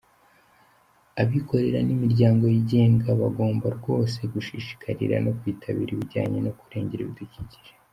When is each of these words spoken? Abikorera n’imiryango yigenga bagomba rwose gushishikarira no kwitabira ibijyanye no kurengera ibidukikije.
Abikorera 1.21 1.79
n’imiryango 1.87 2.43
yigenga 2.53 3.07
bagomba 3.21 3.67
rwose 3.77 4.19
gushishikarira 4.33 5.15
no 5.25 5.31
kwitabira 5.37 5.89
ibijyanye 5.93 6.39
no 6.45 6.51
kurengera 6.59 7.01
ibidukikije. 7.05 7.71